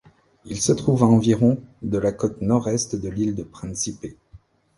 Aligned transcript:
Il 0.45 0.59
se 0.59 0.71
trouve 0.71 1.03
à 1.03 1.05
environ 1.05 1.61
de 1.83 1.99
la 1.99 2.11
côte 2.11 2.41
nord-est 2.41 2.95
de 2.95 3.07
l'île 3.07 3.35
de 3.35 3.43
Principe. 3.43 4.03